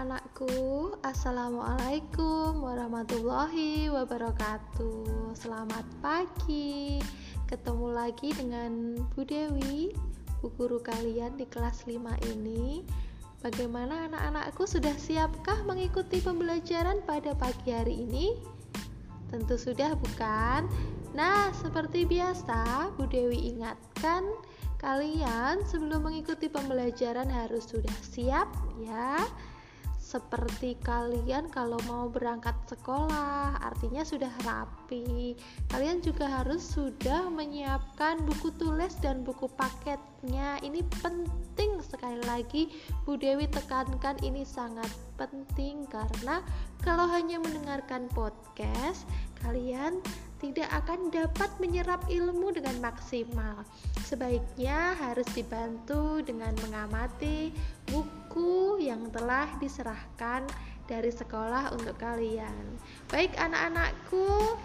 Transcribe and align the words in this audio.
anak-anakku, 0.00 0.96
Assalamualaikum 1.04 2.64
warahmatullahi 2.64 3.92
wabarakatuh 3.92 5.36
Selamat 5.36 5.84
pagi 6.00 7.04
Ketemu 7.44 7.92
lagi 7.92 8.32
dengan 8.32 8.96
Bu 9.12 9.28
Dewi 9.28 9.92
Bu 10.40 10.48
guru 10.56 10.80
kalian 10.80 11.36
di 11.36 11.44
kelas 11.44 11.84
5 11.84 12.00
ini 12.32 12.80
Bagaimana 13.44 14.08
anak-anakku 14.08 14.64
sudah 14.64 14.96
siapkah 14.96 15.68
mengikuti 15.68 16.24
pembelajaran 16.24 17.04
pada 17.04 17.36
pagi 17.36 17.68
hari 17.68 18.08
ini? 18.08 18.40
Tentu 19.28 19.60
sudah 19.60 20.00
bukan? 20.00 20.64
Nah, 21.12 21.52
seperti 21.52 22.08
biasa, 22.08 22.88
Bu 22.96 23.04
Dewi 23.04 23.52
ingatkan 23.52 24.24
Kalian 24.80 25.60
sebelum 25.68 26.08
mengikuti 26.08 26.48
pembelajaran 26.48 27.28
harus 27.28 27.68
sudah 27.68 27.92
siap 28.00 28.48
ya. 28.80 29.20
Seperti 30.10 30.74
kalian 30.82 31.54
kalau 31.54 31.78
mau 31.86 32.10
berangkat 32.10 32.58
sekolah, 32.66 33.62
artinya 33.62 34.02
sudah 34.02 34.34
rapi. 34.42 35.38
Kalian 35.70 36.02
juga 36.02 36.26
harus 36.26 36.66
sudah 36.66 37.30
menyiapkan 37.30 38.18
buku 38.26 38.50
tulis 38.58 38.98
dan 38.98 39.22
buku 39.22 39.46
paketnya. 39.54 40.58
Ini 40.66 40.82
penting 40.98 41.78
sekali 41.78 42.18
lagi 42.26 42.74
Bu 43.06 43.22
Dewi 43.22 43.46
tekankan 43.54 44.18
ini 44.26 44.42
sangat 44.42 44.90
penting 45.14 45.86
karena 45.86 46.42
kalau 46.82 47.06
hanya 47.06 47.38
mendengarkan 47.38 48.10
podcast, 48.10 49.06
kalian 49.46 50.02
tidak 50.42 50.66
akan 50.74 51.14
dapat 51.14 51.54
menyerap 51.62 52.02
ilmu 52.10 52.50
dengan 52.50 52.82
maksimal. 52.82 53.62
Sebaiknya 54.02 54.98
harus 54.98 55.28
dibantu 55.38 56.18
dengan 56.26 56.50
mengamati 56.66 57.54
buku 57.86 58.19
yang 58.80 59.10
telah 59.10 59.50
diserahkan 59.58 60.46
dari 60.86 61.10
sekolah 61.10 61.74
untuk 61.74 61.98
kalian. 61.98 62.78
Baik 63.10 63.34
anak-anakku, 63.38 64.58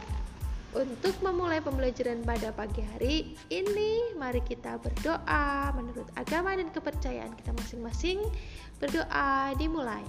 untuk 0.75 1.15
memulai 1.23 1.63
pembelajaran 1.63 2.19
pada 2.27 2.51
pagi 2.51 2.83
hari 2.83 3.15
ini, 3.47 4.11
mari 4.19 4.43
kita 4.43 4.75
berdoa 4.83 5.71
menurut 5.71 6.09
agama 6.19 6.51
dan 6.51 6.67
kepercayaan 6.73 7.31
kita 7.39 7.55
masing-masing. 7.55 8.19
Berdoa 8.77 9.55
dimulai. 9.55 10.03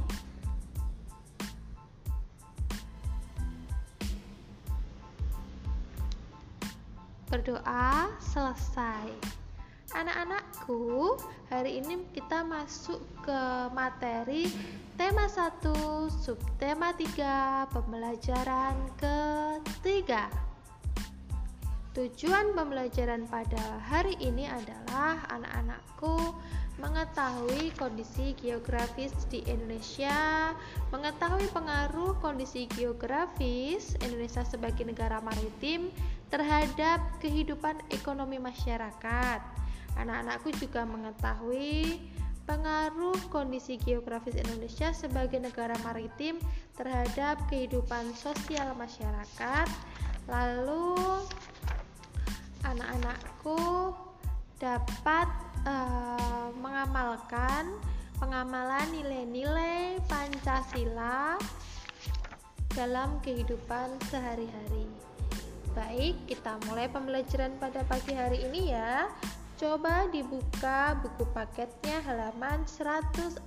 berdoa 7.27 8.09
selesai. 8.23 9.36
Anak-anakku, 9.97 11.17
hari 11.49 11.81
ini 11.81 12.05
kita 12.13 12.45
masuk 12.45 13.01
ke 13.25 13.41
materi 13.73 14.45
tema 15.01 15.25
1, 15.25 16.13
subtema 16.13 16.93
3, 16.93 17.65
pembelajaran 17.73 18.77
ketiga. 19.01 20.29
Tujuan 21.97 22.53
pembelajaran 22.53 23.25
pada 23.25 23.81
hari 23.89 24.21
ini 24.21 24.45
adalah 24.45 25.17
anak-anakku 25.33 26.37
mengetahui 26.77 27.73
kondisi 27.81 28.37
geografis 28.37 29.17
di 29.33 29.41
Indonesia, 29.49 30.53
mengetahui 30.93 31.49
pengaruh 31.57 32.21
kondisi 32.21 32.69
geografis 32.77 33.97
Indonesia 34.05 34.45
sebagai 34.45 34.85
negara 34.85 35.25
maritim 35.25 35.89
terhadap 36.29 37.01
kehidupan 37.25 37.81
ekonomi 37.89 38.37
masyarakat. 38.37 39.66
Anak-anakku 39.97 40.53
juga 40.61 40.85
mengetahui 40.85 42.01
pengaruh 42.47 43.19
kondisi 43.29 43.75
geografis 43.83 44.39
Indonesia 44.39 44.95
sebagai 44.95 45.43
negara 45.43 45.75
maritim 45.83 46.39
terhadap 46.79 47.43
kehidupan 47.51 48.15
sosial 48.15 48.71
masyarakat. 48.79 49.67
Lalu 50.31 50.95
anak-anakku 52.63 53.93
dapat 54.63 55.29
uh, 55.67 56.49
mengamalkan 56.57 57.77
pengamalan 58.17 58.89
nilai-nilai 58.95 60.01
Pancasila 60.09 61.37
dalam 62.73 63.21
kehidupan 63.25 63.97
sehari-hari. 64.13 64.87
Baik, 65.77 66.17
kita 66.25 66.57
mulai 66.65 66.89
pembelajaran 66.89 67.53
pada 67.61 67.85
pagi 67.85 68.17
hari 68.17 68.49
ini 68.49 68.73
ya. 68.73 69.13
Coba 69.57 70.05
dibuka 70.13 71.01
buku 71.01 71.25
paketnya 71.33 72.05
halaman 72.05 72.69
142. 72.69 73.41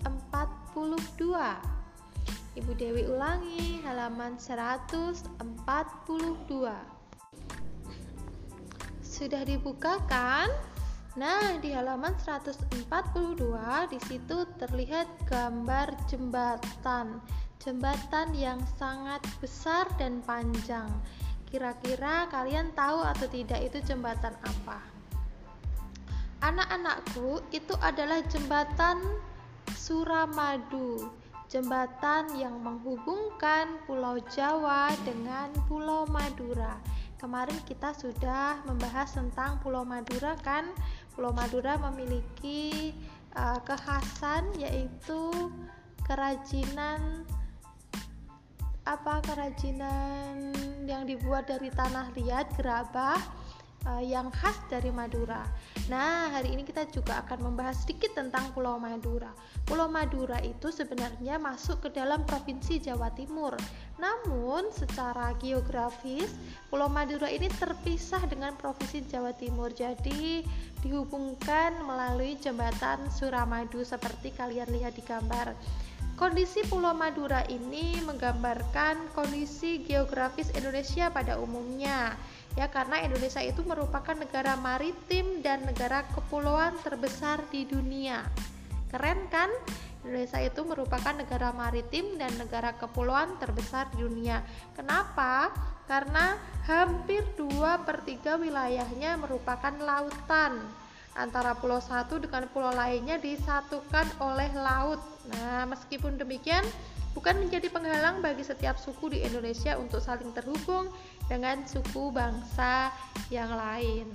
Ibu 2.57 2.71
Dewi 2.73 3.05
ulangi 3.05 3.77
halaman 3.85 4.33
142. 4.41 5.37
Sudah 9.05 9.45
dibuka 9.45 10.01
kan? 10.09 10.49
Nah, 11.13 11.61
di 11.61 11.77
halaman 11.77 12.17
142 12.17 13.93
di 13.93 14.01
situ 14.01 14.49
terlihat 14.57 15.05
gambar 15.29 15.93
jembatan. 16.09 17.21
Jembatan 17.61 18.33
yang 18.33 18.57
sangat 18.81 19.21
besar 19.37 19.85
dan 20.01 20.25
panjang. 20.25 20.89
Kira-kira 21.45 22.25
kalian 22.33 22.73
tahu 22.73 23.05
atau 23.05 23.29
tidak 23.29 23.61
itu 23.61 23.77
jembatan 23.85 24.33
apa? 24.41 24.98
Anak-anakku, 26.39 27.43
itu 27.51 27.75
adalah 27.83 28.23
jembatan 28.31 29.03
Suramadu, 29.75 31.11
jembatan 31.51 32.31
yang 32.37 32.63
menghubungkan 32.63 33.75
Pulau 33.83 34.23
Jawa 34.31 34.93
dengan 35.03 35.51
Pulau 35.67 36.07
Madura. 36.07 36.79
Kemarin 37.19 37.59
kita 37.67 37.91
sudah 37.91 38.63
membahas 38.63 39.11
tentang 39.11 39.59
Pulau 39.59 39.83
Madura 39.83 40.39
kan? 40.39 40.71
Pulau 41.11 41.35
Madura 41.35 41.75
memiliki 41.75 42.95
uh, 43.35 43.59
kekhasan 43.59 44.55
yaitu 44.55 45.51
kerajinan 46.07 47.27
apa 48.87 49.21
kerajinan 49.21 50.55
yang 50.89 51.05
dibuat 51.05 51.45
dari 51.45 51.69
tanah 51.69 52.09
liat 52.17 52.49
gerabah 52.57 53.21
uh, 53.85 54.03
yang 54.03 54.27
khas 54.33 54.57
dari 54.67 54.89
Madura. 54.91 55.45
Nah, 55.87 56.33
hari 56.33 56.55
ini 56.55 56.67
kita 56.67 56.89
juga 56.91 57.23
akan 57.23 57.51
membahas 57.51 57.83
sedikit 57.85 58.17
tentang 58.17 58.51
Pulau 58.51 58.75
Madura. 58.81 59.31
Pulau 59.63 59.87
Madura 59.87 60.41
itu 60.43 60.73
sebenarnya 60.73 61.39
masuk 61.39 61.87
ke 61.87 61.89
dalam 61.95 62.25
Provinsi 62.27 62.81
Jawa 62.81 63.13
Timur. 63.15 63.55
Namun, 63.99 64.71
secara 64.75 65.35
geografis, 65.39 66.31
Pulau 66.67 66.91
Madura 66.91 67.31
ini 67.31 67.47
terpisah 67.47 68.23
dengan 68.27 68.55
Provinsi 68.59 69.05
Jawa 69.07 69.31
Timur. 69.35 69.71
Jadi, 69.71 70.43
dihubungkan 70.79 71.75
melalui 71.83 72.39
jembatan 72.39 73.11
Suramadu 73.11 73.83
seperti 73.83 74.31
kalian 74.31 74.71
lihat 74.71 74.95
di 74.95 75.03
gambar. 75.03 75.51
Kondisi 76.19 76.59
Pulau 76.67 76.91
Madura 76.91 77.47
ini 77.47 77.95
menggambarkan 78.03 79.15
kondisi 79.15 79.79
geografis 79.87 80.51
Indonesia 80.51 81.07
pada 81.07 81.39
umumnya. 81.39 82.11
Ya, 82.59 82.67
karena 82.67 82.99
Indonesia 82.99 83.39
itu 83.39 83.63
merupakan 83.63 84.11
negara 84.11 84.59
maritim 84.59 85.39
dan 85.39 85.63
negara 85.63 86.03
kepulauan 86.11 86.75
terbesar 86.83 87.39
di 87.47 87.63
dunia. 87.63 88.27
Keren 88.91 89.31
kan? 89.31 89.47
Indonesia 90.03 90.43
itu 90.43 90.59
merupakan 90.67 91.15
negara 91.15 91.55
maritim 91.55 92.19
dan 92.19 92.35
negara 92.35 92.75
kepulauan 92.75 93.39
terbesar 93.39 93.87
di 93.95 94.03
dunia. 94.03 94.43
Kenapa? 94.75 95.55
Karena 95.87 96.35
hampir 96.67 97.23
2 97.39 97.87
per 97.87 98.03
3 98.03 98.35
wilayahnya 98.43 99.15
merupakan 99.15 99.71
lautan 99.79 100.67
antara 101.19 101.51
pulau 101.59 101.83
satu 101.83 102.23
dengan 102.23 102.47
pulau 102.47 102.71
lainnya 102.71 103.19
disatukan 103.19 104.07
oleh 104.23 104.47
laut. 104.55 105.03
Nah, 105.27 105.67
meskipun 105.67 106.15
demikian, 106.15 106.63
bukan 107.11 107.35
menjadi 107.43 107.67
penghalang 107.67 108.23
bagi 108.23 108.47
setiap 108.47 108.79
suku 108.79 109.11
di 109.11 109.19
Indonesia 109.27 109.75
untuk 109.75 109.99
saling 109.99 110.31
terhubung 110.31 110.87
dengan 111.27 111.67
suku 111.67 112.15
bangsa 112.15 112.95
yang 113.27 113.51
lain. 113.51 114.07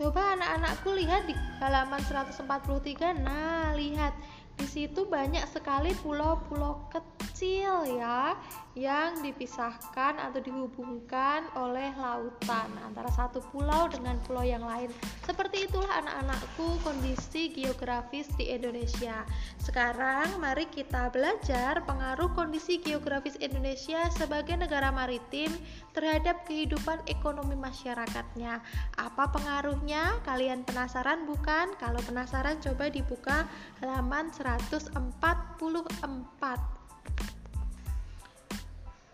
Coba 0.00 0.32
anak-anakku 0.32 0.96
lihat 0.96 1.28
di 1.28 1.36
halaman 1.60 2.00
143. 2.00 3.20
Nah, 3.20 3.76
lihat 3.76 4.16
di 4.60 4.68
situ 4.68 5.08
banyak 5.08 5.48
sekali 5.48 5.96
pulau-pulau 6.04 6.84
kecil 6.92 7.96
ya 7.96 8.36
yang 8.76 9.16
dipisahkan 9.24 10.20
atau 10.20 10.36
dihubungkan 10.44 11.48
oleh 11.56 11.88
lautan 11.96 12.68
antara 12.84 13.08
satu 13.08 13.40
pulau 13.48 13.88
dengan 13.88 14.20
pulau 14.28 14.44
yang 14.44 14.60
lain. 14.60 14.92
Seperti 15.24 15.64
itulah 15.64 15.88
anak-anakku 16.04 16.76
kondisi 16.84 17.48
geografis 17.56 18.28
di 18.36 18.52
Indonesia. 18.52 19.24
Sekarang 19.56 20.36
mari 20.36 20.68
kita 20.68 21.08
belajar 21.08 21.80
pengaruh 21.88 22.28
kondisi 22.36 22.76
geografis 22.84 23.40
Indonesia 23.40 24.12
sebagai 24.12 24.60
negara 24.60 24.92
maritim 24.92 25.48
terhadap 25.90 26.46
kehidupan 26.46 27.02
ekonomi 27.10 27.58
masyarakatnya. 27.58 28.62
Apa 28.98 29.30
pengaruhnya? 29.34 30.22
Kalian 30.22 30.62
penasaran 30.62 31.26
bukan? 31.26 31.74
Kalau 31.78 31.98
penasaran 32.06 32.62
coba 32.62 32.90
dibuka 32.90 33.46
halaman 33.82 34.30
144. 34.30 34.94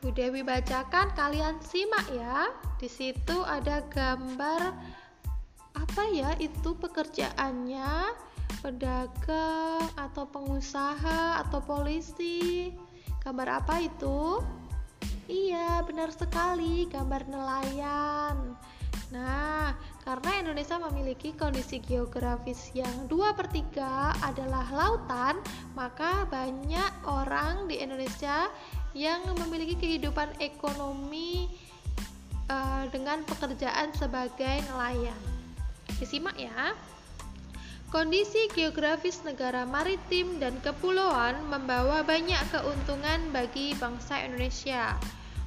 Bu 0.04 0.14
Dewi 0.14 0.46
bacakan, 0.46 1.10
kalian 1.16 1.58
simak 1.64 2.06
ya. 2.14 2.52
Di 2.78 2.86
situ 2.86 3.42
ada 3.42 3.82
gambar 3.90 4.76
apa 5.74 6.02
ya? 6.12 6.36
Itu 6.38 6.76
pekerjaannya 6.78 8.14
pedagang 8.60 9.86
atau 9.98 10.24
pengusaha 10.28 11.42
atau 11.42 11.60
polisi. 11.64 12.70
Gambar 13.24 13.64
apa 13.64 13.82
itu? 13.82 14.38
Iya, 15.26 15.82
benar 15.82 16.14
sekali, 16.14 16.86
gambar 16.86 17.26
nelayan. 17.26 18.54
Nah, 19.10 19.74
karena 20.02 20.30
Indonesia 20.38 20.78
memiliki 20.78 21.34
kondisi 21.34 21.82
geografis 21.82 22.70
yang 22.74 23.10
2 23.10 23.34
per 23.38 23.50
3 23.50 24.14
adalah 24.22 24.66
lautan, 24.70 25.38
maka 25.74 26.26
banyak 26.30 26.90
orang 27.06 27.66
di 27.66 27.82
Indonesia 27.82 28.50
yang 28.94 29.22
memiliki 29.42 29.74
kehidupan 29.74 30.38
ekonomi 30.38 31.50
uh, 32.46 32.86
dengan 32.94 33.26
pekerjaan 33.26 33.90
sebagai 33.98 34.62
nelayan. 34.70 35.18
Disimak 35.98 36.38
ya. 36.38 36.74
Kondisi 37.86 38.50
geografis 38.50 39.22
negara 39.22 39.62
maritim 39.62 40.42
dan 40.42 40.58
kepulauan 40.58 41.38
membawa 41.46 42.02
banyak 42.02 42.42
keuntungan 42.50 43.30
bagi 43.30 43.78
bangsa 43.78 44.26
Indonesia. 44.26 44.98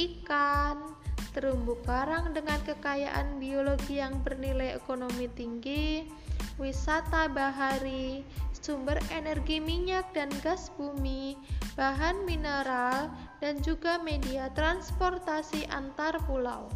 ikan, 0.00 0.96
terumbu 1.36 1.76
karang 1.84 2.32
dengan 2.32 2.56
kekayaan 2.64 3.36
biologi 3.36 4.00
yang 4.00 4.24
bernilai 4.24 4.72
ekonomi 4.72 5.28
tinggi, 5.36 6.08
wisata 6.56 7.28
bahari, 7.28 8.24
sumber 8.58 8.98
energi 9.14 9.62
minyak 9.62 10.10
dan 10.12 10.28
gas 10.42 10.68
bumi, 10.74 11.38
bahan 11.78 12.26
mineral, 12.26 13.08
dan 13.38 13.62
juga 13.62 14.02
media 14.02 14.50
transportasi 14.52 15.70
antar 15.70 16.18
pulau. 16.26 16.66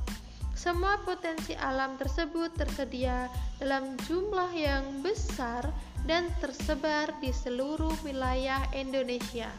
Semua 0.53 1.01
potensi 1.03 1.59
alam 1.59 1.99
tersebut 1.99 2.55
tersedia 2.55 3.27
dalam 3.59 3.99
jumlah 4.07 4.53
yang 4.55 5.03
besar 5.03 5.67
dan 6.07 6.31
tersebar 6.39 7.11
di 7.19 7.35
seluruh 7.35 7.95
wilayah 8.07 8.63
Indonesia. 8.71 9.51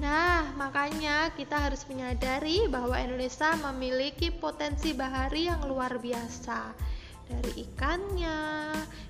Nah, 0.00 0.48
makanya 0.56 1.28
kita 1.36 1.68
harus 1.68 1.84
menyadari 1.84 2.64
bahwa 2.72 2.96
Indonesia 2.96 3.52
memiliki 3.60 4.32
potensi 4.32 4.96
bahari 4.96 5.52
yang 5.52 5.68
luar 5.68 6.00
biasa. 6.00 6.91
Dari 7.32 7.64
ikannya, 7.64 8.40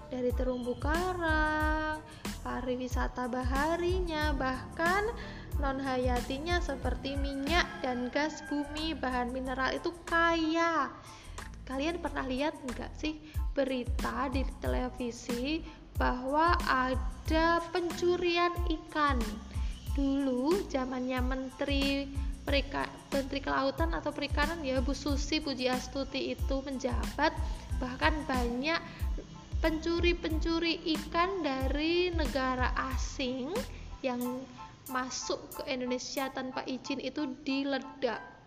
dari 0.07 0.31
terumbu 0.31 0.79
karang, 0.79 1.99
pariwisata 2.47 3.27
baharinya, 3.27 4.31
bahkan 4.39 5.11
non 5.59 5.83
hayatinya 5.83 6.63
seperti 6.63 7.19
minyak 7.19 7.67
dan 7.83 8.07
gas 8.15 8.47
bumi 8.47 8.95
bahan 8.95 9.35
mineral 9.35 9.75
itu 9.75 9.91
kaya. 10.07 10.87
Kalian 11.67 11.99
pernah 11.99 12.23
lihat 12.31 12.55
enggak 12.63 12.95
sih 12.95 13.19
berita 13.59 14.31
di 14.31 14.47
televisi 14.63 15.67
bahwa 15.99 16.55
ada 16.63 17.59
pencurian 17.75 18.55
ikan? 18.71 19.19
Dulu 19.99 20.71
zamannya 20.71 21.21
menteri 21.21 22.07
Perika, 22.43 22.91
menteri 23.15 23.39
kelautan 23.39 23.95
atau 23.95 24.11
perikanan 24.11 24.67
ya 24.67 24.83
Bu 24.83 24.99
Susi 24.99 25.39
Pujiastuti 25.39 26.35
itu 26.35 26.59
menjabat 26.67 27.31
bahkan 27.83 28.15
banyak 28.31 28.79
pencuri-pencuri 29.59 30.87
ikan 31.03 31.43
dari 31.43 32.15
negara 32.15 32.71
asing 32.95 33.51
yang 34.07 34.23
masuk 34.91 35.39
ke 35.59 35.63
Indonesia 35.71 36.31
tanpa 36.31 36.63
izin 36.67 37.03
itu 37.03 37.27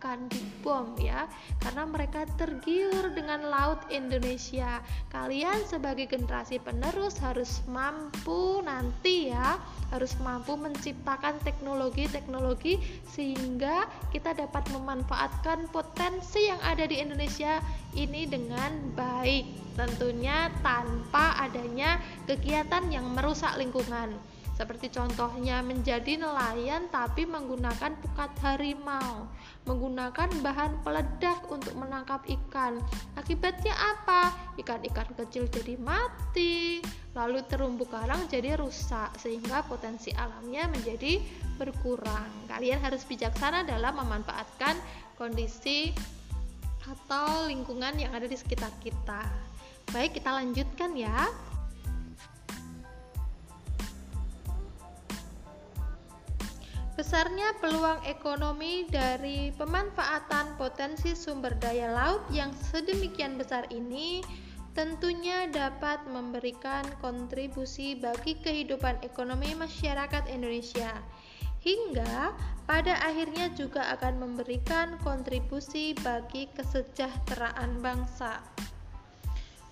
diledakkan 0.06 0.30
dibom 0.30 0.86
ya 1.02 1.26
karena 1.62 1.82
mereka 1.86 2.22
tergiur 2.38 3.10
dengan 3.10 3.50
laut 3.50 3.82
Indonesia. 3.90 4.78
Kalian 5.10 5.66
sebagai 5.66 6.06
generasi 6.06 6.62
penerus 6.62 7.18
harus 7.18 7.62
mampu 7.66 8.62
nanti 8.62 9.34
ya 9.34 9.58
harus 9.90 10.14
mampu 10.22 10.54
menciptakan 10.54 11.38
teknologi-teknologi 11.42 12.78
sehingga 13.10 13.90
kita 14.14 14.34
dapat 14.34 14.66
memanfaatkan 14.70 15.66
potensi 15.74 16.46
yang 16.46 16.58
ada 16.62 16.86
di 16.86 17.02
Indonesia 17.02 17.58
ini 17.98 18.30
dengan 18.30 18.94
baik 18.94 19.74
tentunya 19.76 20.48
tanpa 20.64 21.36
adanya 21.36 22.00
kegiatan 22.24 22.88
yang 22.88 23.12
merusak 23.12 23.54
lingkungan 23.60 24.16
seperti 24.56 24.88
contohnya 24.88 25.60
menjadi 25.60 26.16
nelayan 26.16 26.88
tapi 26.88 27.28
menggunakan 27.28 27.92
pukat 28.00 28.32
harimau, 28.40 29.28
menggunakan 29.68 30.32
bahan 30.40 30.80
peledak 30.80 31.44
untuk 31.52 31.76
menangkap 31.76 32.24
ikan. 32.24 32.80
Akibatnya 33.20 33.76
apa? 33.76 34.32
Ikan-ikan 34.56 35.12
kecil 35.12 35.44
jadi 35.52 35.76
mati, 35.76 36.80
lalu 37.12 37.44
terumbu 37.44 37.84
karang 37.84 38.24
jadi 38.32 38.56
rusak 38.56 39.12
sehingga 39.20 39.60
potensi 39.68 40.08
alamnya 40.16 40.72
menjadi 40.72 41.20
berkurang. 41.60 42.48
Kalian 42.48 42.80
harus 42.80 43.04
bijaksana 43.04 43.68
dalam 43.68 43.92
memanfaatkan 44.00 44.80
kondisi 45.20 45.92
atau 46.88 47.44
lingkungan 47.44 47.92
yang 48.00 48.16
ada 48.16 48.24
di 48.24 48.40
sekitar 48.40 48.72
kita. 48.80 49.20
Baik, 49.92 50.16
kita 50.16 50.32
lanjutkan 50.32 50.96
ya. 50.96 51.28
Besarnya 56.96 57.52
peluang 57.60 58.00
ekonomi 58.08 58.88
dari 58.88 59.52
pemanfaatan 59.52 60.56
potensi 60.56 61.12
sumber 61.12 61.52
daya 61.60 61.92
laut 61.92 62.24
yang 62.32 62.56
sedemikian 62.56 63.36
besar 63.36 63.68
ini 63.68 64.24
tentunya 64.72 65.44
dapat 65.52 66.08
memberikan 66.08 66.88
kontribusi 67.04 68.00
bagi 68.00 68.40
kehidupan 68.40 68.96
ekonomi 69.04 69.52
masyarakat 69.52 70.24
Indonesia 70.32 70.88
hingga 71.60 72.32
pada 72.64 72.96
akhirnya 73.04 73.52
juga 73.52 73.92
akan 73.92 74.16
memberikan 74.16 74.96
kontribusi 75.04 75.92
bagi 76.00 76.48
kesejahteraan 76.56 77.76
bangsa. 77.84 78.40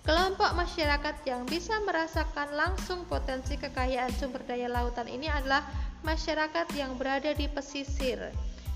Kelompok 0.05 0.53
masyarakat 0.53 1.25
yang 1.25 1.49
bisa 1.49 1.81
merasakan 1.81 2.53
langsung 2.53 3.09
potensi 3.09 3.57
kekayaan 3.57 4.13
sumber 4.13 4.45
daya 4.45 4.69
lautan 4.69 5.09
ini 5.09 5.25
adalah 5.25 5.65
masyarakat 6.05 6.69
yang 6.77 6.93
berada 6.95 7.33
di 7.33 7.49
pesisir. 7.49 8.21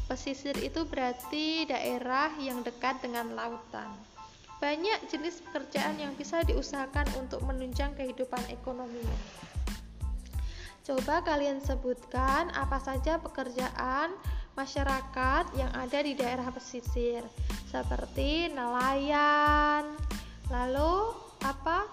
Pesisir 0.09 0.57
itu 0.57 0.83
berarti 0.89 1.69
daerah 1.69 2.33
yang 2.41 2.65
dekat 2.65 2.97
dengan 3.05 3.29
lautan. 3.37 3.93
Banyak 4.57 5.07
jenis 5.07 5.45
pekerjaan 5.45 6.01
yang 6.01 6.17
bisa 6.17 6.41
diusahakan 6.43 7.05
untuk 7.21 7.45
menunjang 7.45 7.93
kehidupan 7.93 8.41
ekonomi. 8.49 9.05
Coba 10.83 11.21
kalian 11.21 11.61
sebutkan 11.61 12.49
apa 12.57 12.81
saja 12.81 13.21
pekerjaan 13.21 14.09
masyarakat 14.57 15.53
yang 15.53 15.71
ada 15.77 15.99
di 16.01 16.17
daerah 16.17 16.49
pesisir 16.51 17.21
seperti 17.69 18.49
nelayan 18.51 19.95
lalu 20.49 21.13
apa 21.45 21.85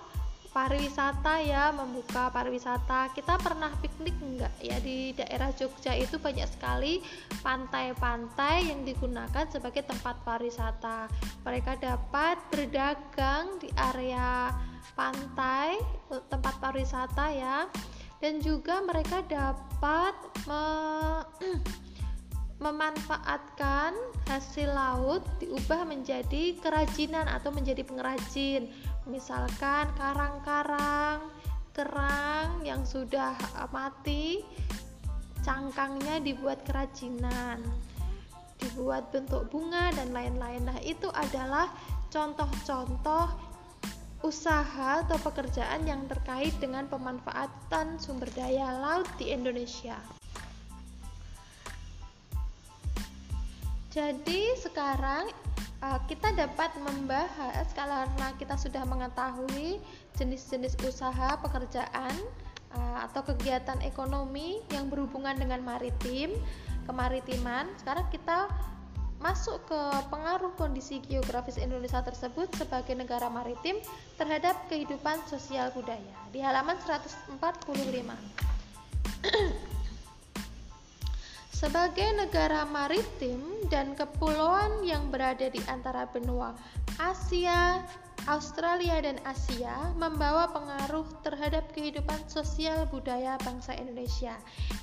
pariwisata 0.57 1.45
ya 1.45 1.69
membuka 1.69 2.33
pariwisata. 2.33 3.13
Kita 3.13 3.37
pernah 3.37 3.69
piknik 3.77 4.17
enggak 4.25 4.57
ya 4.65 4.81
di 4.81 5.13
daerah 5.13 5.53
Jogja 5.53 5.93
itu 5.93 6.17
banyak 6.17 6.49
sekali 6.49 7.05
pantai-pantai 7.45 8.73
yang 8.73 8.81
digunakan 8.89 9.45
sebagai 9.53 9.85
tempat 9.85 10.17
pariwisata. 10.25 11.13
Mereka 11.45 11.77
dapat 11.77 12.41
berdagang 12.49 13.61
di 13.61 13.69
area 13.77 14.49
pantai 14.97 15.77
tempat 16.33 16.57
pariwisata 16.57 17.27
ya. 17.37 17.69
Dan 18.17 18.41
juga 18.41 18.81
mereka 18.81 19.21
dapat 19.29 20.17
me 20.49 20.65
memanfaatkan 22.57 23.93
hasil 24.33 24.73
laut 24.73 25.21
diubah 25.37 25.85
menjadi 25.85 26.57
kerajinan 26.65 27.29
atau 27.29 27.53
menjadi 27.53 27.85
pengrajin 27.85 28.73
misalkan 29.07 29.91
karang-karang 29.95 31.31
kerang 31.71 32.63
yang 32.67 32.83
sudah 32.83 33.35
mati 33.71 34.43
cangkangnya 35.47 36.19
dibuat 36.19 36.67
kerajinan 36.67 37.63
dibuat 38.61 39.13
bentuk 39.13 39.47
bunga 39.53 39.93
dan 39.95 40.11
lain-lain. 40.11 40.65
Nah 40.65 40.79
itu 40.83 41.07
adalah 41.13 41.71
contoh-contoh 42.09 43.29
usaha 44.25 45.05
atau 45.07 45.19
pekerjaan 45.21 45.87
yang 45.87 46.09
terkait 46.09 46.57
dengan 46.59 46.89
pemanfaatan 46.89 48.01
sumber 48.01 48.27
daya 48.33 48.75
laut 48.81 49.07
di 49.21 49.31
Indonesia. 49.31 50.01
Jadi 53.93 54.53
sekarang 54.61 55.33
uh, 55.83 56.01
kita 56.09 56.33
dapat 56.33 56.73
membahas 56.81 57.67
karena 57.75 58.29
kita 58.41 58.57
sudah 58.57 58.85
mengetahui 58.87 59.81
jenis-jenis 60.17 60.79
usaha 60.87 61.37
pekerjaan 61.41 62.15
uh, 62.73 62.99
atau 63.11 63.25
kegiatan 63.27 63.81
ekonomi 63.85 64.63
yang 64.73 64.89
berhubungan 64.89 65.37
dengan 65.37 65.61
maritim 65.65 66.33
kemaritiman. 66.87 67.67
Sekarang 67.83 68.07
kita 68.09 68.49
masuk 69.17 69.65
ke 69.65 69.81
pengaruh 70.13 70.53
kondisi 70.61 71.01
geografis 71.01 71.57
Indonesia 71.57 72.05
tersebut 72.05 72.53
sebagai 72.55 72.93
negara 72.93 73.33
maritim 73.33 73.81
terhadap 74.21 74.55
kehidupan 74.69 75.19
sosial 75.25 75.73
budaya. 75.73 76.15
Di 76.31 76.45
halaman 76.45 76.77
145 76.85 77.41
Sebagai 81.57 82.05
negara 82.13 82.69
maritim 82.69 83.41
dan 83.73 83.97
kepulauan 83.97 84.85
yang 84.85 85.09
berada 85.09 85.49
di 85.49 85.57
antara 85.65 86.05
benua 86.05 86.53
Asia, 87.01 87.81
Australia 88.25 88.99
dan 89.05 89.21
Asia 89.29 89.93
membawa 89.95 90.49
pengaruh 90.51 91.05
terhadap 91.21 91.69
kehidupan 91.77 92.19
sosial 92.27 92.89
budaya 92.89 93.37
bangsa 93.45 93.77
Indonesia. 93.77 94.35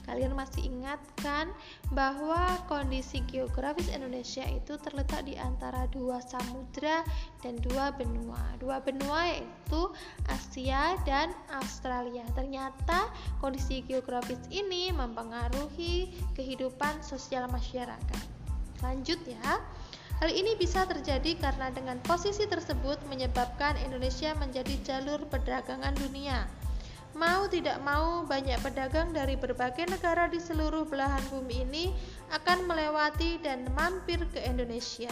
Kalian 0.06 0.38
masih 0.38 0.70
ingat 0.70 1.02
kan 1.20 1.50
bahwa 1.90 2.62
kondisi 2.70 3.26
geografis 3.26 3.90
Indonesia 3.90 4.46
itu 4.46 4.78
terletak 4.80 5.26
di 5.26 5.36
antara 5.36 5.90
dua 5.90 6.22
samudra 6.22 7.02
dan 7.44 7.60
dua 7.60 7.92
benua. 7.98 8.40
Dua 8.62 8.80
benua 8.80 9.28
yaitu 9.28 9.82
Asia 10.30 10.96
dan 11.04 11.34
Australia. 11.52 12.24
Ternyata 12.38 13.12
kondisi 13.44 13.84
geografis 13.84 14.40
ini 14.54 14.94
mempengaruhi 14.96 16.14
kehidupan 16.38 17.02
sosial 17.04 17.50
masyarakat. 17.52 18.24
Lanjut 18.84 19.20
ya. 19.24 19.60
Hal 20.24 20.32
ini 20.32 20.56
bisa 20.56 20.88
terjadi 20.88 21.36
karena 21.36 21.68
dengan 21.76 22.00
posisi 22.00 22.48
tersebut 22.48 22.96
menyebabkan 23.12 23.76
Indonesia 23.84 24.32
menjadi 24.40 24.72
jalur 24.80 25.20
perdagangan 25.28 25.92
dunia. 26.00 26.48
Mau 27.12 27.52
tidak 27.52 27.84
mau, 27.84 28.24
banyak 28.24 28.56
pedagang 28.64 29.12
dari 29.12 29.36
berbagai 29.36 29.84
negara 29.84 30.32
di 30.32 30.40
seluruh 30.40 30.88
belahan 30.88 31.20
bumi 31.28 31.68
ini 31.68 31.92
akan 32.32 32.72
melewati 32.72 33.44
dan 33.44 33.68
mampir 33.76 34.24
ke 34.32 34.40
Indonesia. 34.48 35.12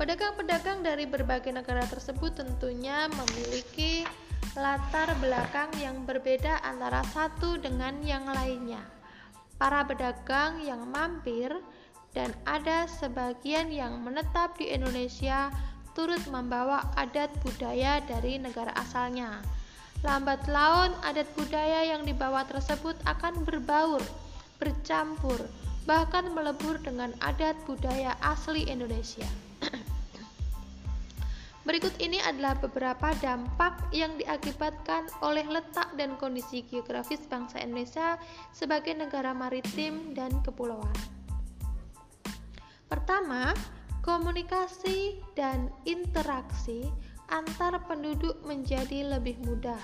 Pedagang-pedagang 0.00 0.80
dari 0.80 1.04
berbagai 1.04 1.52
negara 1.52 1.84
tersebut 1.84 2.40
tentunya 2.40 3.04
memiliki 3.12 4.08
latar 4.56 5.12
belakang 5.20 5.68
yang 5.76 6.08
berbeda 6.08 6.56
antara 6.64 7.04
satu 7.12 7.60
dengan 7.60 8.00
yang 8.00 8.24
lainnya. 8.24 8.80
Para 9.60 9.84
pedagang 9.84 10.64
yang 10.64 10.88
mampir 10.88 11.52
dan 12.14 12.30
ada 12.46 12.86
sebagian 12.86 13.68
yang 13.74 14.00
menetap 14.06 14.54
di 14.54 14.70
Indonesia 14.70 15.50
turut 15.98 16.22
membawa 16.30 16.90
adat 16.94 17.30
budaya 17.42 17.98
dari 18.06 18.38
negara 18.38 18.70
asalnya. 18.78 19.42
Lambat 20.06 20.46
laun, 20.46 20.94
adat 21.02 21.26
budaya 21.34 21.86
yang 21.86 22.06
dibawa 22.06 22.46
tersebut 22.46 22.94
akan 23.06 23.42
berbaur, 23.42 24.02
bercampur, 24.62 25.38
bahkan 25.90 26.30
melebur 26.30 26.78
dengan 26.82 27.10
adat 27.24 27.56
budaya 27.66 28.14
asli 28.22 28.68
Indonesia. 28.68 29.26
Berikut 31.64 31.96
ini 31.96 32.20
adalah 32.20 32.60
beberapa 32.60 33.16
dampak 33.24 33.88
yang 33.96 34.12
diakibatkan 34.20 35.08
oleh 35.24 35.48
letak 35.48 35.96
dan 35.96 36.20
kondisi 36.20 36.60
geografis 36.68 37.24
bangsa 37.24 37.64
Indonesia 37.64 38.20
sebagai 38.52 38.92
negara 38.92 39.32
maritim 39.32 40.12
dan 40.12 40.44
kepulauan. 40.44 41.23
Pertama, 42.94 43.50
komunikasi 44.06 45.18
dan 45.34 45.66
interaksi 45.82 46.86
antar 47.26 47.82
penduduk 47.90 48.38
menjadi 48.46 49.18
lebih 49.18 49.34
mudah, 49.42 49.82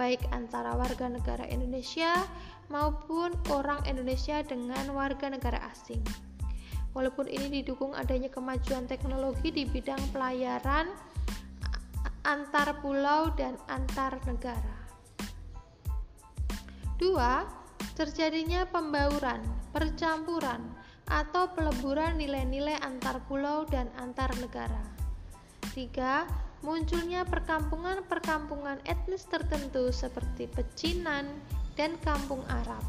baik 0.00 0.24
antara 0.32 0.72
warga 0.72 1.12
negara 1.12 1.44
Indonesia 1.52 2.16
maupun 2.72 3.36
orang 3.52 3.84
Indonesia 3.84 4.40
dengan 4.40 4.88
warga 4.96 5.28
negara 5.28 5.60
asing. 5.68 6.00
Walaupun 6.96 7.28
ini 7.28 7.60
didukung 7.60 7.92
adanya 7.92 8.32
kemajuan 8.32 8.88
teknologi 8.88 9.52
di 9.52 9.68
bidang 9.68 10.00
pelayaran 10.08 10.88
antar 12.24 12.72
pulau 12.80 13.36
dan 13.36 13.60
antar 13.68 14.16
negara. 14.24 14.80
Dua, 16.96 17.44
terjadinya 17.92 18.64
pembauran, 18.64 19.44
percampuran, 19.76 20.79
atau 21.10 21.50
peleburan 21.50 22.16
nilai-nilai 22.16 22.78
antar 22.80 23.18
pulau 23.26 23.66
dan 23.66 23.90
antar 23.98 24.30
negara. 24.38 24.80
3. 25.74 26.62
Munculnya 26.62 27.26
perkampungan-perkampungan 27.26 28.84
etnis 28.86 29.26
tertentu 29.26 29.90
seperti 29.90 30.46
pecinan 30.46 31.26
dan 31.74 31.98
kampung 32.04 32.44
Arab. 32.46 32.84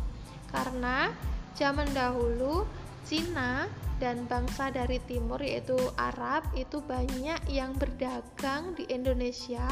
Karena 0.53 1.09
zaman 1.57 1.87
dahulu 1.95 2.67
Cina 3.07 3.65
dan 3.97 4.25
bangsa 4.29 4.69
dari 4.69 5.01
timur 5.09 5.41
yaitu 5.41 5.77
Arab 5.97 6.45
itu 6.53 6.81
banyak 6.83 7.37
yang 7.49 7.73
berdagang 7.77 8.73
di 8.77 8.85
Indonesia 8.89 9.65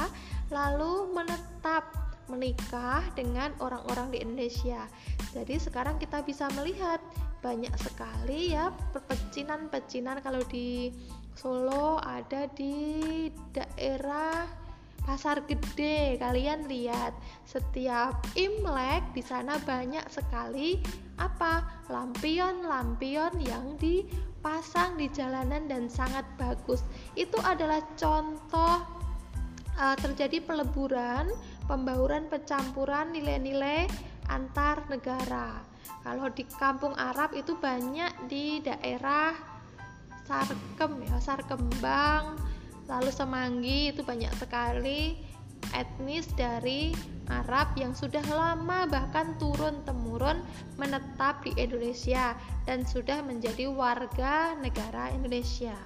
lalu 0.49 1.13
menetap 1.13 2.09
menikah 2.29 3.01
dengan 3.17 3.51
orang-orang 3.57 4.13
di 4.13 4.21
Indonesia. 4.21 4.85
Jadi 5.33 5.57
sekarang 5.57 5.97
kita 5.97 6.21
bisa 6.21 6.45
melihat 6.53 7.01
banyak 7.39 7.71
sekali 7.79 8.51
ya 8.51 8.71
pecinan-pecinan 8.91 10.19
kalau 10.19 10.43
di 10.47 10.91
Solo 11.39 11.95
ada 12.03 12.51
di 12.51 13.31
daerah 13.55 14.43
Pasar 15.07 15.41
Gede. 15.47 16.19
Kalian 16.19 16.67
lihat 16.67 17.15
setiap 17.47 18.19
Imlek 18.35 19.15
di 19.15 19.23
sana 19.23 19.55
banyak 19.63 20.03
sekali 20.11 20.83
apa? 21.15 21.63
lampion-lampion 21.89 23.39
yang 23.41 23.79
dipasang 23.79 24.99
di 24.99 25.07
jalanan 25.09 25.65
dan 25.65 25.87
sangat 25.87 26.27
bagus. 26.35 26.83
Itu 27.15 27.39
adalah 27.41 27.81
contoh 27.95 28.83
uh, 29.79 29.95
terjadi 29.97 30.43
peleburan, 30.43 31.31
pembauran, 31.65 32.27
pencampuran 32.27 33.15
nilai-nilai 33.15 33.87
antar 34.29 34.85
negara. 34.91 35.68
Kalau 36.03 36.31
di 36.31 36.47
kampung 36.47 36.95
Arab 36.95 37.35
itu 37.35 37.59
banyak 37.59 38.31
di 38.31 38.63
daerah 38.63 39.35
Sarkem 40.29 41.01
ya, 41.03 41.17
Sarkembang, 41.17 42.37
lalu 42.85 43.09
Semanggi 43.09 43.89
itu 43.89 44.05
banyak 44.05 44.29
sekali 44.37 45.17
etnis 45.75 46.29
dari 46.33 46.95
Arab 47.29 47.77
yang 47.77 47.93
sudah 47.93 48.23
lama 48.25 48.89
bahkan 48.89 49.37
turun 49.37 49.85
temurun 49.85 50.41
menetap 50.81 51.45
di 51.45 51.53
Indonesia 51.59 52.33
dan 52.65 52.87
sudah 52.87 53.21
menjadi 53.21 53.69
warga 53.69 54.57
negara 54.57 55.13
Indonesia. 55.13 55.77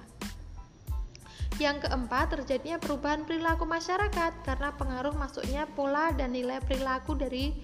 Yang 1.62 1.86
keempat, 1.86 2.34
terjadinya 2.34 2.82
perubahan 2.82 3.22
perilaku 3.22 3.62
masyarakat 3.62 4.32
karena 4.42 4.74
pengaruh 4.74 5.14
masuknya 5.14 5.70
pola 5.70 6.10
dan 6.10 6.34
nilai 6.34 6.58
perilaku 6.58 7.14
dari 7.14 7.54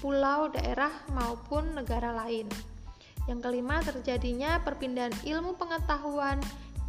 pulau, 0.00 0.48
daerah, 0.50 0.90
maupun 1.12 1.76
negara 1.76 2.10
lain. 2.12 2.48
Yang 3.28 3.40
kelima, 3.46 3.84
terjadinya 3.84 4.58
perpindahan 4.64 5.14
ilmu 5.28 5.54
pengetahuan 5.60 6.40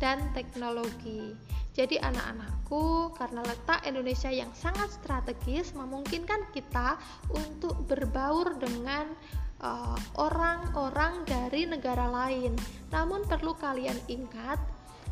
dan 0.02 0.18
teknologi. 0.34 1.36
Jadi 1.72 1.96
anak-anakku, 2.04 3.16
karena 3.16 3.46
letak 3.48 3.88
Indonesia 3.88 4.28
yang 4.28 4.52
sangat 4.52 4.92
strategis 4.92 5.72
memungkinkan 5.72 6.52
kita 6.52 7.00
untuk 7.32 7.80
berbaur 7.88 8.60
dengan 8.60 9.08
eh, 9.64 9.98
orang-orang 10.20 11.24
uh, 11.24 11.28
dari 11.28 11.64
negara 11.64 12.12
lain. 12.12 12.52
Namun 12.92 13.24
perlu 13.24 13.56
kalian 13.56 13.96
ingat, 14.12 14.60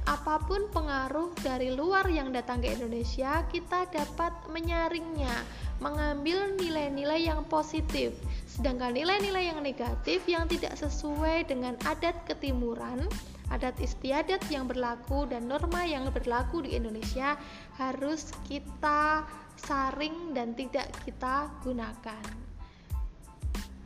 apa 0.09 0.41
pun 0.41 0.65
pengaruh 0.73 1.29
dari 1.45 1.69
luar 1.69 2.09
yang 2.09 2.33
datang 2.33 2.65
ke 2.65 2.73
Indonesia, 2.73 3.45
kita 3.53 3.85
dapat 3.93 4.33
menyaringnya, 4.49 5.45
mengambil 5.77 6.57
nilai-nilai 6.57 7.29
yang 7.29 7.45
positif. 7.45 8.17
Sedangkan 8.49 8.97
nilai-nilai 8.97 9.53
yang 9.53 9.61
negatif 9.61 10.25
yang 10.25 10.49
tidak 10.49 10.73
sesuai 10.81 11.45
dengan 11.45 11.77
adat 11.85 12.25
ketimuran 12.25 13.05
adat 13.49 13.73
istiadat 13.81 14.45
yang 14.53 14.69
berlaku 14.69 15.25
dan 15.25 15.49
norma 15.49 15.81
yang 15.81 16.05
berlaku 16.13 16.61
di 16.61 16.77
Indonesia 16.77 17.33
harus 17.81 18.29
kita 18.45 19.25
saring 19.57 20.37
dan 20.37 20.53
tidak 20.53 20.85
kita 21.01 21.49
gunakan. 21.65 22.25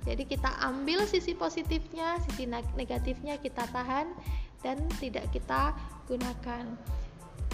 Jadi 0.04 0.24
kita 0.28 0.52
ambil 0.68 1.08
sisi 1.08 1.32
positifnya, 1.32 2.20
sisi 2.28 2.44
negatifnya 2.76 3.40
kita 3.40 3.64
tahan 3.72 4.12
dan 4.60 4.84
tidak 5.00 5.32
kita 5.32 5.72
gunakan. 6.08 6.66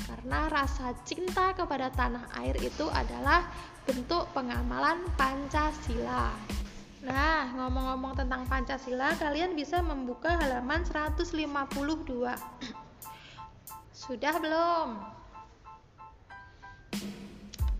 Karena 0.09 0.39
rasa 0.49 0.97
cinta 1.05 1.53
kepada 1.53 1.93
tanah 1.93 2.33
air 2.41 2.57
itu 2.65 2.89
adalah 2.89 3.45
bentuk 3.85 4.25
pengamalan 4.33 5.05
Pancasila. 5.13 6.33
Nah, 6.99 7.47
ngomong-ngomong 7.55 8.17
tentang 8.17 8.43
Pancasila, 8.49 9.15
kalian 9.15 9.55
bisa 9.55 9.79
membuka 9.79 10.35
halaman 10.35 10.83
152. 10.83 12.35
Sudah 14.03 14.35
belum? 14.41 14.87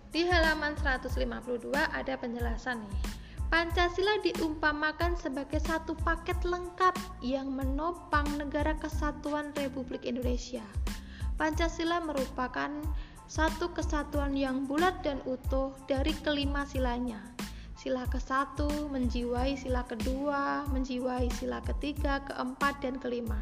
Di 0.09 0.25
halaman 0.25 0.73
152 0.79 1.69
ada 1.75 2.13
penjelasan 2.17 2.81
nih. 2.81 3.18
Pancasila 3.49 4.21
diumpamakan 4.21 5.17
sebagai 5.17 5.57
satu 5.57 5.97
paket 6.05 6.37
lengkap 6.45 6.93
yang 7.25 7.49
menopang 7.49 8.25
negara 8.37 8.77
kesatuan 8.77 9.49
Republik 9.57 10.05
Indonesia. 10.05 10.61
Pancasila 11.35 11.97
merupakan 12.01 12.69
satu 13.25 13.73
kesatuan 13.73 14.37
yang 14.37 14.69
bulat 14.69 15.01
dan 15.01 15.17
utuh 15.25 15.73
dari 15.89 16.13
kelima 16.21 16.65
silanya 16.69 17.21
sila 17.79 18.03
ke-1 18.11 18.59
menjiwai 18.91 19.55
sila 19.55 19.87
kedua, 19.87 20.67
menjiwai 20.67 21.31
sila 21.31 21.63
ketiga, 21.63 22.19
keempat, 22.27 22.83
dan 22.83 22.99
kelima. 22.99 23.39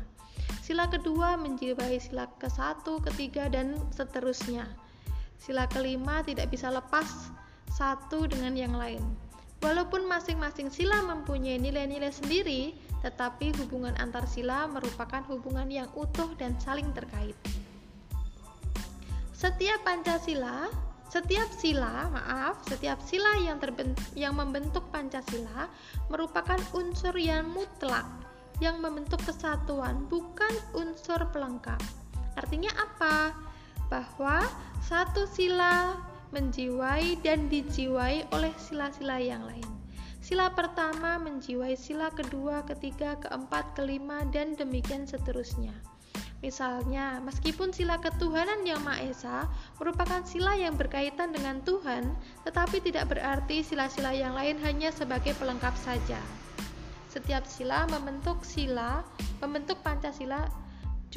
Sila 0.61 0.85
kedua 0.85 1.41
menjiwai 1.41 1.97
sila 1.97 2.29
ke-1, 2.37 2.85
ketiga, 3.09 3.49
dan 3.49 3.81
seterusnya. 3.89 4.69
Sila 5.41 5.65
kelima 5.65 6.21
tidak 6.21 6.53
bisa 6.53 6.69
lepas 6.69 7.33
satu 7.73 8.29
dengan 8.29 8.53
yang 8.53 8.77
lain. 8.77 9.01
Walaupun 9.59 10.05
masing-masing 10.05 10.69
sila 10.69 11.01
mempunyai 11.01 11.57
nilai-nilai 11.57 12.13
sendiri, 12.13 12.77
tetapi 13.01 13.53
hubungan 13.61 13.97
antar 13.97 14.25
sila 14.29 14.69
merupakan 14.69 15.25
hubungan 15.29 15.69
yang 15.69 15.89
utuh 15.97 16.29
dan 16.37 16.53
saling 16.61 16.89
terkait. 16.93 17.33
Setiap 19.33 19.81
Pancasila 19.85 20.69
setiap 21.07 21.47
sila, 21.55 22.11
maaf, 22.11 22.67
setiap 22.67 22.99
sila 22.99 23.39
yang 23.39 23.63
yang 24.11 24.35
membentuk 24.35 24.91
Pancasila 24.91 25.71
merupakan 26.11 26.59
unsur 26.75 27.15
yang 27.15 27.47
mutlak 27.47 28.03
yang 28.59 28.83
membentuk 28.83 29.23
kesatuan, 29.23 30.03
bukan 30.11 30.51
unsur 30.75 31.23
pelengkap. 31.31 31.79
Artinya 32.35 32.73
apa? 32.75 33.31
Bahwa 33.87 34.43
satu 34.83 35.23
sila 35.31 35.95
menjiwai 36.35 37.19
dan 37.23 37.47
dijiwai 37.47 38.27
oleh 38.35 38.53
sila-sila 38.59 39.19
yang 39.21 39.43
lain. 39.47 39.67
Sila 40.19 40.51
pertama 40.51 41.15
menjiwai 41.21 41.79
sila 41.79 42.11
kedua, 42.11 42.67
ketiga, 42.67 43.15
keempat, 43.23 43.77
kelima, 43.79 44.27
dan 44.27 44.59
demikian 44.59 45.07
seterusnya. 45.07 45.71
Misalnya, 46.37 47.17
meskipun 47.25 47.73
sila 47.73 47.97
ketuhanan 47.97 48.61
yang 48.61 48.77
Maha 48.85 49.09
Esa 49.09 49.37
merupakan 49.81 50.21
sila 50.21 50.53
yang 50.53 50.77
berkaitan 50.77 51.33
dengan 51.33 51.65
Tuhan, 51.65 52.13
tetapi 52.45 52.77
tidak 52.83 53.09
berarti 53.09 53.65
sila-sila 53.65 54.13
yang 54.13 54.37
lain 54.37 54.61
hanya 54.61 54.93
sebagai 54.93 55.33
pelengkap 55.41 55.73
saja. 55.81 56.21
Setiap 57.09 57.47
sila 57.49 57.89
membentuk 57.89 58.45
sila, 58.45 59.01
membentuk 59.41 59.81
Pancasila 59.81 60.45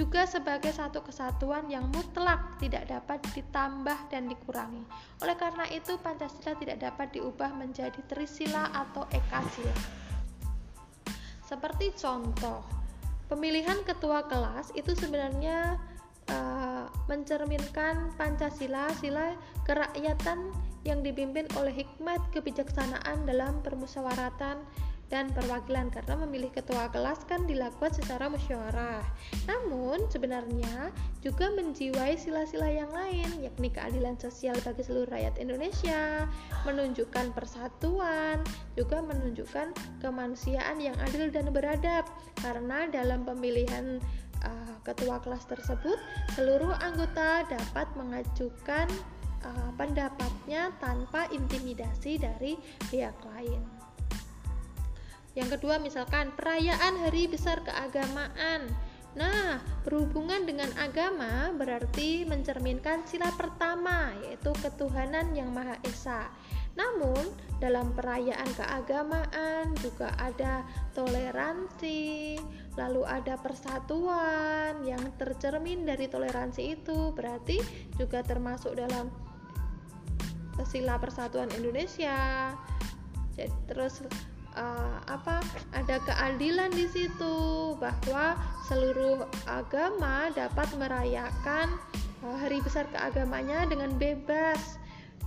juga 0.01 0.25
sebagai 0.25 0.73
satu 0.73 1.05
kesatuan 1.05 1.69
yang 1.69 1.85
mutlak 1.93 2.57
tidak 2.57 2.89
dapat 2.89 3.21
ditambah 3.37 4.09
dan 4.09 4.33
dikurangi. 4.33 4.81
Oleh 5.21 5.37
karena 5.37 5.69
itu, 5.69 6.01
Pancasila 6.01 6.57
tidak 6.57 6.81
dapat 6.81 7.13
diubah 7.13 7.53
menjadi 7.53 8.01
trisila 8.09 8.73
atau 8.73 9.05
ekasila. 9.13 9.77
Seperti 11.45 11.93
contoh, 12.01 12.65
pemilihan 13.29 13.77
ketua 13.85 14.25
kelas 14.25 14.73
itu 14.73 14.97
sebenarnya 14.97 15.77
uh, 16.33 16.89
mencerminkan 17.05 18.17
Pancasila, 18.17 18.89
sila 19.05 19.37
kerakyatan 19.69 20.49
yang 20.89 21.05
dipimpin 21.05 21.45
oleh 21.61 21.85
hikmat 21.85 22.25
kebijaksanaan 22.33 23.29
dalam 23.29 23.61
permusyawaratan 23.61 24.65
dan 25.11 25.35
perwakilan 25.35 25.91
karena 25.91 26.15
memilih 26.25 26.55
ketua 26.55 26.87
kelas 26.95 27.27
kan 27.27 27.45
dilakukan 27.45 27.91
secara 27.91 28.31
musyawarah. 28.31 29.03
Namun 29.51 30.07
sebenarnya 30.07 30.95
juga 31.19 31.51
menjiwai 31.51 32.15
sila-sila 32.15 32.71
yang 32.71 32.89
lain 32.95 33.43
yakni 33.43 33.69
keadilan 33.75 34.15
sosial 34.17 34.55
bagi 34.63 34.87
seluruh 34.87 35.11
rakyat 35.11 35.37
Indonesia, 35.43 36.31
menunjukkan 36.63 37.35
persatuan, 37.35 38.41
juga 38.79 39.03
menunjukkan 39.03 39.75
kemanusiaan 39.99 40.79
yang 40.79 40.95
adil 41.03 41.29
dan 41.29 41.51
beradab 41.51 42.07
karena 42.39 42.87
dalam 42.87 43.27
pemilihan 43.27 43.99
uh, 44.47 44.79
ketua 44.87 45.19
kelas 45.21 45.45
tersebut 45.51 45.99
seluruh 46.39 46.73
anggota 46.79 47.45
dapat 47.51 47.91
mengajukan 47.99 48.87
uh, 49.43 49.71
pendapatnya 49.75 50.71
tanpa 50.79 51.27
intimidasi 51.35 52.17
dari 52.23 52.55
pihak 52.89 53.19
lain. 53.35 53.80
Yang 55.39 55.59
kedua 55.59 55.79
misalkan 55.79 56.35
perayaan 56.35 57.07
hari 57.07 57.31
besar 57.31 57.63
keagamaan. 57.63 58.67
Nah, 59.11 59.59
berhubungan 59.83 60.47
dengan 60.47 60.71
agama 60.79 61.51
berarti 61.55 62.23
mencerminkan 62.31 63.03
sila 63.11 63.35
pertama 63.35 64.15
yaitu 64.23 64.55
ketuhanan 64.63 65.35
yang 65.35 65.51
Maha 65.51 65.83
Esa. 65.83 66.31
Namun, 66.79 67.35
dalam 67.59 67.91
perayaan 67.91 68.47
keagamaan 68.55 69.75
juga 69.83 70.15
ada 70.15 70.63
toleransi, 70.95 72.39
lalu 72.79 73.03
ada 73.03 73.35
persatuan 73.43 74.79
yang 74.87 75.03
tercermin 75.19 75.83
dari 75.83 76.07
toleransi 76.07 76.79
itu, 76.79 77.11
berarti 77.11 77.59
juga 77.99 78.23
termasuk 78.23 78.79
dalam 78.79 79.11
sila 80.63 81.03
persatuan 81.03 81.51
Indonesia. 81.59 82.55
Jadi, 83.35 83.51
terus 83.67 84.07
uh, 84.57 84.99
apa 85.07 85.43
ada 85.75 86.01
keadilan 86.03 86.71
di 86.73 86.87
situ 86.91 87.75
bahwa 87.79 88.39
seluruh 88.67 89.27
agama 89.47 90.31
dapat 90.35 90.69
merayakan 90.79 91.77
uh, 92.23 92.37
hari 92.39 92.63
besar 92.63 92.87
keagamanya 92.91 93.67
dengan 93.67 93.95
bebas 93.99 94.79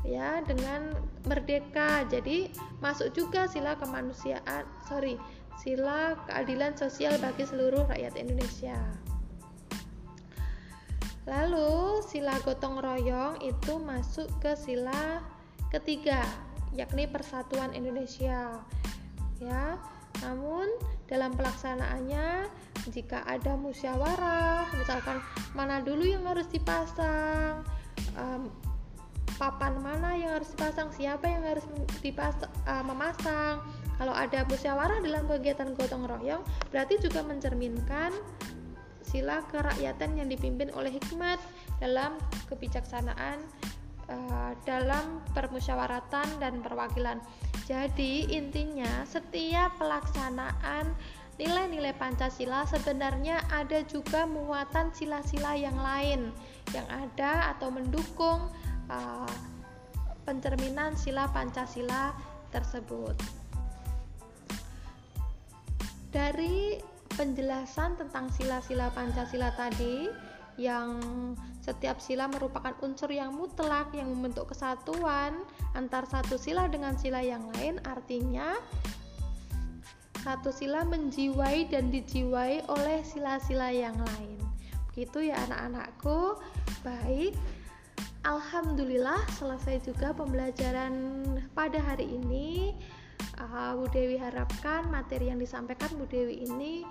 ya 0.04 0.44
dengan 0.44 0.92
merdeka. 1.28 2.04
Jadi 2.12 2.52
masuk 2.84 3.16
juga 3.16 3.48
sila 3.48 3.80
kemanusiaan 3.80 4.68
sorry 4.88 5.16
sila 5.60 6.20
keadilan 6.28 6.76
sosial 6.76 7.16
bagi 7.24 7.48
seluruh 7.48 7.88
rakyat 7.88 8.20
Indonesia. 8.20 8.76
Lalu 11.24 12.04
sila 12.04 12.36
gotong 12.44 12.84
royong 12.84 13.40
itu 13.40 13.80
masuk 13.80 14.28
ke 14.44 14.60
sila 14.60 15.24
ketiga 15.72 16.20
yakni 16.76 17.08
persatuan 17.08 17.72
Indonesia 17.72 18.60
ya. 19.44 19.78
Namun 20.24 20.70
dalam 21.10 21.36
pelaksanaannya 21.36 22.48
jika 22.90 23.24
ada 23.28 23.60
musyawarah, 23.60 24.72
misalkan 24.78 25.20
mana 25.54 25.84
dulu 25.84 26.04
yang 26.08 26.24
harus 26.24 26.48
dipasang, 26.48 27.64
um, 28.16 28.48
papan 29.36 29.78
mana 29.82 30.16
yang 30.16 30.40
harus 30.40 30.52
dipasang, 30.56 30.90
siapa 30.96 31.26
yang 31.28 31.44
harus 31.44 31.66
dipasang, 32.00 32.52
uh, 32.66 32.84
memasang. 32.86 33.60
Kalau 33.94 34.14
ada 34.14 34.42
musyawarah 34.50 35.00
dalam 35.06 35.30
kegiatan 35.30 35.78
gotong 35.78 36.10
royong, 36.10 36.42
berarti 36.74 36.98
juga 36.98 37.22
mencerminkan 37.22 38.12
sila 39.06 39.46
kerakyatan 39.54 40.18
yang 40.18 40.28
dipimpin 40.32 40.74
oleh 40.74 40.98
hikmat 40.98 41.38
dalam 41.78 42.18
kebijaksanaan 42.50 43.38
uh, 44.10 44.52
dalam 44.66 45.22
permusyawaratan 45.38 46.42
dan 46.42 46.64
perwakilan. 46.66 47.22
Jadi 47.64 48.28
intinya 48.28 49.08
setiap 49.08 49.80
pelaksanaan 49.80 50.92
nilai-nilai 51.40 51.96
Pancasila 51.96 52.68
sebenarnya 52.68 53.40
ada 53.50 53.82
juga 53.88 54.28
muatan 54.28 54.92
sila-sila 54.92 55.56
yang 55.58 55.80
lain 55.80 56.30
yang 56.76 56.86
ada 56.92 57.56
atau 57.56 57.72
mendukung 57.74 58.52
uh, 58.92 59.34
pencerminan 60.28 60.94
sila 61.00 61.32
Pancasila 61.32 62.12
tersebut. 62.52 63.16
Dari 66.14 66.78
penjelasan 67.18 67.98
tentang 67.98 68.30
sila-sila 68.30 68.94
Pancasila 68.94 69.50
tadi, 69.58 70.12
yang 70.58 71.00
setiap 71.64 71.98
sila 71.98 72.28
merupakan 72.28 72.76
unsur 72.84 73.10
yang 73.10 73.34
mutlak 73.34 73.90
yang 73.96 74.12
membentuk 74.12 74.52
kesatuan 74.52 75.34
antar 75.74 76.06
satu 76.06 76.36
sila 76.36 76.68
dengan 76.70 77.00
sila 77.00 77.24
yang 77.24 77.48
lain. 77.58 77.80
Artinya 77.88 78.54
satu 80.24 80.56
sila 80.56 80.88
menjiwai 80.88 81.68
dan 81.68 81.92
dijiwai 81.92 82.64
oleh 82.72 83.04
sila-sila 83.04 83.74
yang 83.76 83.96
lain. 83.96 84.40
Begitu 84.92 85.34
ya 85.34 85.40
anak-anakku. 85.50 86.40
Baik. 86.86 87.36
Alhamdulillah 88.24 89.20
selesai 89.36 89.84
juga 89.84 90.16
pembelajaran 90.16 90.96
pada 91.52 91.80
hari 91.84 92.08
ini. 92.08 92.72
Uh, 93.36 93.76
Bu 93.76 93.88
Dewi 93.92 94.16
harapkan 94.16 94.88
materi 94.88 95.28
yang 95.28 95.40
disampaikan 95.42 95.92
Bu 96.00 96.08
Dewi 96.08 96.48
ini 96.48 96.88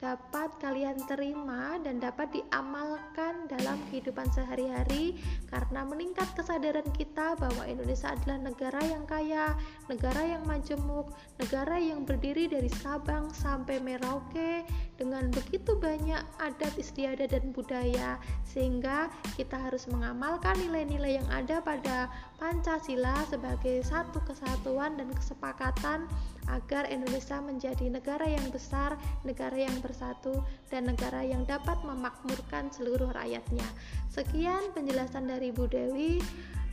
dapat 0.00 0.48
kalian 0.64 0.96
terima 1.04 1.76
dan 1.84 2.00
dapat 2.00 2.32
diamalkan 2.32 3.44
dalam 3.52 3.76
kehidupan 3.92 4.24
sehari-hari 4.32 5.20
karena 5.52 5.84
meningkat 5.84 6.24
kesadaran 6.32 6.88
kita 6.96 7.36
bahwa 7.36 7.68
Indonesia 7.68 8.16
adalah 8.16 8.48
negara 8.48 8.80
yang 8.80 9.04
kaya, 9.04 9.52
negara 9.92 10.24
yang 10.24 10.40
majemuk, 10.48 11.12
negara 11.36 11.76
yang 11.76 12.08
berdiri 12.08 12.48
dari 12.48 12.72
Sabang 12.72 13.28
sampai 13.36 13.76
Merauke. 13.84 14.64
Dengan 14.96 15.28
begitu 15.32 15.76
banyak 15.80 16.20
adat 16.40 16.76
istiadat 16.76 17.32
dan 17.32 17.52
budaya 17.52 18.20
sehingga 18.44 19.08
kita 19.36 19.56
harus 19.56 19.88
mengamalkan 19.88 20.56
nilai-nilai 20.60 21.20
yang 21.20 21.28
ada 21.28 21.60
pada 21.60 22.08
Pancasila 22.40 23.20
sebagai 23.28 23.84
satu 23.84 24.24
kesatuan 24.24 24.96
dan 24.96 25.12
kesepakatan 25.12 26.08
agar 26.48 26.88
Indonesia 26.88 27.36
menjadi 27.36 27.92
negara 27.92 28.24
yang 28.24 28.48
besar, 28.48 28.96
negara 29.28 29.54
yang 29.54 29.76
bersatu, 29.84 30.40
dan 30.72 30.88
negara 30.88 31.20
yang 31.20 31.44
dapat 31.44 31.76
memakmurkan 31.84 32.72
seluruh 32.72 33.12
rakyatnya. 33.12 33.68
Sekian 34.08 34.72
penjelasan 34.72 35.28
dari 35.28 35.52
Bu 35.52 35.68
Dewi. 35.68 36.18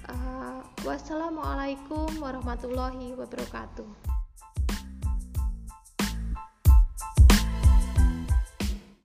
Uh, 0.08 0.64
wassalamualaikum 0.88 2.08
warahmatullahi 2.24 3.12
wabarakatuh. 3.20 4.17